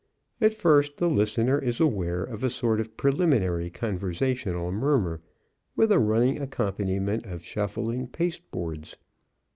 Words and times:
At 0.41 0.55
first 0.55 0.97
the 0.97 1.07
listener 1.07 1.59
is 1.59 1.79
aware 1.79 2.23
of 2.23 2.43
a 2.43 2.49
sort 2.49 2.79
of 2.79 2.97
preliminary 2.97 3.69
conversational 3.69 4.71
murmur, 4.71 5.21
with 5.75 5.91
a 5.91 5.99
running 5.99 6.41
accompaniment 6.41 7.27
of 7.27 7.45
shuffling 7.45 8.07
pasteboards. 8.07 8.95